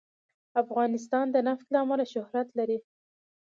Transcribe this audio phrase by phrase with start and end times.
[0.63, 2.77] افغانستان د نفت له امله شهرت لري.